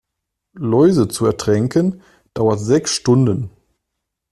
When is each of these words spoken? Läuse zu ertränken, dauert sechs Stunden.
Läuse 0.57 1.09
zu 1.09 1.27
ertränken, 1.27 2.01
dauert 2.33 2.59
sechs 2.59 2.91
Stunden. 2.95 3.51